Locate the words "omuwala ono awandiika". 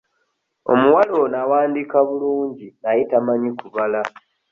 0.71-1.97